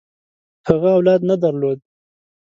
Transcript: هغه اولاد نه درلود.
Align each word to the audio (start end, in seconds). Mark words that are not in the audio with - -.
هغه 0.67 0.89
اولاد 0.97 1.21
نه 1.29 1.35
درلود. 1.43 1.79